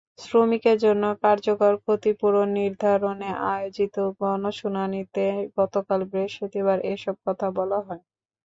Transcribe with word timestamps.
শ্রমিকের 0.21 0.77
জন্য 0.85 1.03
কার্যকর 1.23 1.73
ক্ষতিপূরণ 1.83 2.47
নির্ধারণে 2.59 3.29
আয়োজিত 3.51 3.95
গণশুনানিতে 4.19 5.25
গতকাল 5.57 5.99
বৃহস্পতিবার 6.11 6.77
এসব 6.93 7.15
কথা 7.25 7.47
বলা 7.57 7.79
হয়। 7.85 8.03